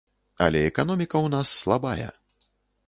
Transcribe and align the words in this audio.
Але 0.45 0.59
эканоміка 0.69 1.15
ў 1.21 1.27
нас 1.37 1.47
слабая. 1.61 2.09